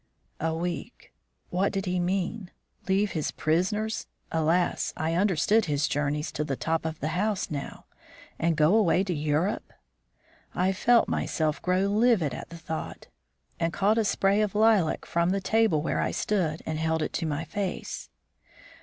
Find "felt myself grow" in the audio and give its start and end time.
10.73-11.81